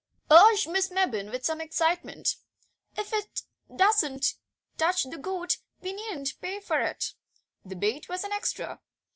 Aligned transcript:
urged 0.31 0.67
Miss 0.67 0.89
Mebbin 0.89 1.29
with 1.29 1.45
some 1.45 1.61
excitement; 1.61 2.37
"if 2.97 3.11
he 3.11 3.21
doesn't 3.75 4.33
touch 4.75 5.03
the 5.03 5.17
goat 5.19 5.57
we 5.79 5.93
needn't 5.93 6.41
pay 6.41 6.59
for 6.59 6.79
it." 6.81 7.13
(The 7.63 7.75
bait 7.75 8.09
was 8.09 8.23
an 8.23 8.31
extra.) 8.33 8.81